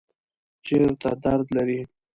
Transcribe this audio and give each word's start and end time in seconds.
چیرته 0.65 1.09
درد 1.23 1.47
لرئ؟ 1.55 1.79